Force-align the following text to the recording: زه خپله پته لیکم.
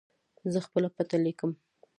زه 0.53 0.59
خپله 0.67 0.87
پته 0.95 1.17
لیکم. 1.23 1.51